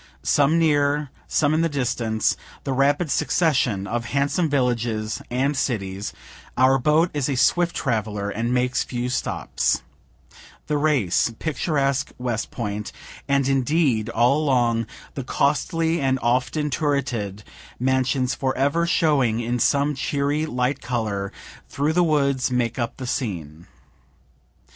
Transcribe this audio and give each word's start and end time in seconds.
some 0.23 0.57
near, 0.57 1.11
some 1.27 1.53
in 1.53 1.61
the 1.61 1.69
distance 1.69 2.35
the 2.63 2.73
rapid 2.73 3.11
succession 3.11 3.85
of 3.85 4.05
handsome 4.05 4.49
villages 4.49 5.21
and 5.29 5.55
cities, 5.55 6.11
(our 6.57 6.79
boat 6.79 7.11
is 7.13 7.29
a 7.29 7.35
swift 7.35 7.75
traveler, 7.75 8.31
and 8.31 8.51
makes 8.51 8.83
few 8.83 9.09
stops) 9.09 9.83
the 10.65 10.75
Race 10.79 11.31
picturesque 11.37 12.13
West 12.17 12.49
Point, 12.49 12.91
and 13.27 13.47
indeed 13.47 14.09
all 14.09 14.39
along 14.41 14.87
the 15.13 15.23
costly 15.23 16.01
and 16.01 16.17
often 16.23 16.71
turreted 16.71 17.43
mansions 17.79 18.33
forever 18.33 18.87
showing 18.87 19.39
in 19.39 19.59
some 19.59 19.93
cheery 19.93 20.47
light 20.47 20.81
color, 20.81 21.31
through 21.69 21.93
the 21.93 22.01
woods 22.03 22.49
make 22.49 22.79
up 22.79 22.97
the 22.97 23.05
scene. 23.05 23.67